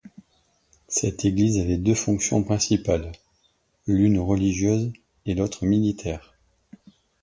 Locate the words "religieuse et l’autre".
4.17-5.67